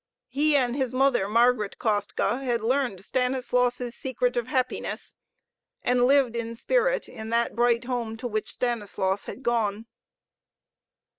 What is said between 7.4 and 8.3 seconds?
bright home to